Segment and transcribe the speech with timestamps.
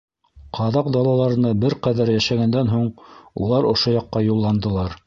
[0.59, 2.91] Ҡаҙаҡ далаларында бер ҡәҙәр йәшәгәндән һуң,
[3.45, 4.97] улар ошо яҡҡа юлландылар.